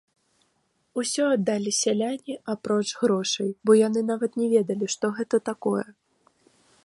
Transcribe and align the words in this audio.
Усё 1.01 1.23
аддалі 1.33 1.71
сяляне, 1.83 2.35
апроч 2.55 2.87
грошай, 3.03 3.49
бо 3.67 3.71
яны 3.87 4.01
нават 4.11 4.31
не 4.43 4.47
ведалі, 4.57 4.85
што 4.95 5.05
гэта 5.19 5.35
такое. 5.53 5.85